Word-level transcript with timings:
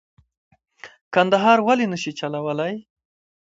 کندهار 1.13 1.57
ولې 1.67 1.85
نه 1.91 1.97
شي 2.01 2.11
چلولای. 2.19 2.75